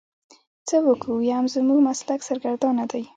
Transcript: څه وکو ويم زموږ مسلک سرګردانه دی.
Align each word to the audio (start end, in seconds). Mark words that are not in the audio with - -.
څه 0.67 0.77
وکو 0.87 1.09
ويم 1.19 1.45
زموږ 1.55 1.79
مسلک 1.87 2.19
سرګردانه 2.27 2.85
دی. 2.91 3.03